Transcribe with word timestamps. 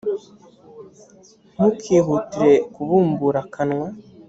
ntukihutire 1.53 2.51
kubumbura 2.73 3.39
akanwa 3.45 3.87